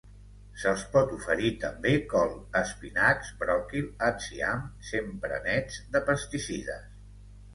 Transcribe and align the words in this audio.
Se'ls 0.59 0.83
pot 0.93 1.11
oferir 1.17 1.49
també 1.63 1.91
col, 2.13 2.31
espinacs, 2.61 3.29
bròquil, 3.43 3.85
enciam, 4.09 4.65
sempre 4.89 5.39
nets 5.47 5.77
de 5.97 6.05
pesticides. 6.11 6.89